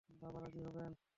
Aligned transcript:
বাবা 0.09 0.39
রাজি 0.39 0.59
হবেন? 0.67 0.91